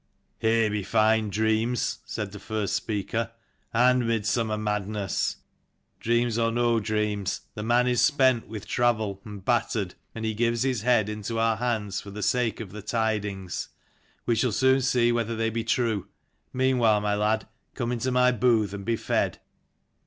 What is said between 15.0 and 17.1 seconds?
whether they be true. Meanwhile,